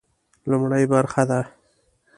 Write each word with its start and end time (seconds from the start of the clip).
لومړۍ 0.49 0.83
برخه 0.93 1.23
ده. 1.29 1.39